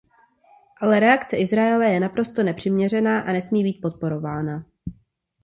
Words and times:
Ale 0.81 0.99
reakce 0.99 1.37
Izraele 1.37 1.85
je 1.89 1.99
naprosto 1.99 2.43
nepřiměřená 2.43 3.21
a 3.21 3.31
nesmí 3.31 3.63
být 3.63 3.81
podporována. 3.81 4.65